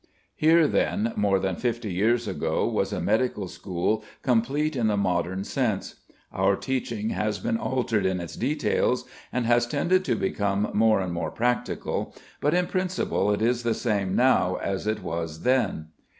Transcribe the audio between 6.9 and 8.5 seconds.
has been altered in its